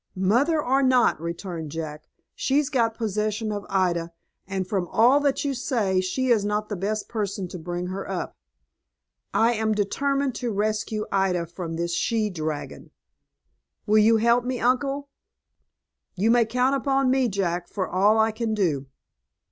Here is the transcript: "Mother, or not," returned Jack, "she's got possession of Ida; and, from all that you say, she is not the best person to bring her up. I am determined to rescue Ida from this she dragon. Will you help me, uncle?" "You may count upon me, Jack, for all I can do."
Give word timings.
"Mother, 0.15 0.59
or 0.59 0.81
not," 0.81 1.21
returned 1.21 1.69
Jack, 1.71 2.09
"she's 2.33 2.71
got 2.71 2.97
possession 2.97 3.51
of 3.51 3.67
Ida; 3.69 4.11
and, 4.47 4.67
from 4.67 4.87
all 4.87 5.19
that 5.19 5.45
you 5.45 5.53
say, 5.53 6.01
she 6.01 6.29
is 6.29 6.43
not 6.43 6.69
the 6.69 6.75
best 6.75 7.07
person 7.07 7.47
to 7.49 7.59
bring 7.59 7.85
her 7.85 8.09
up. 8.09 8.35
I 9.31 9.53
am 9.53 9.73
determined 9.73 10.33
to 10.37 10.49
rescue 10.51 11.05
Ida 11.11 11.45
from 11.45 11.75
this 11.75 11.93
she 11.93 12.31
dragon. 12.31 12.89
Will 13.85 13.99
you 13.99 14.17
help 14.17 14.43
me, 14.43 14.59
uncle?" 14.59 15.09
"You 16.15 16.31
may 16.31 16.47
count 16.47 16.73
upon 16.73 17.11
me, 17.11 17.29
Jack, 17.29 17.67
for 17.67 17.87
all 17.87 18.17
I 18.17 18.31
can 18.31 18.55
do." 18.55 18.87